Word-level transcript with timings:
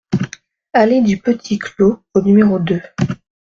Allée 0.73 1.01
du 1.01 1.19
Petit 1.19 1.59
Clos 1.59 2.01
au 2.15 2.21
numéro 2.23 2.57
deux 2.57 2.81